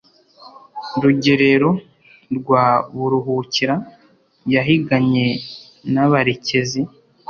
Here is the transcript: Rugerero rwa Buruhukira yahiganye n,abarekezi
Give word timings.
Rugerero 1.01 1.69
rwa 2.37 2.65
Buruhukira 2.93 3.75
yahiganye 4.53 5.25
n,abarekezi 5.93 6.81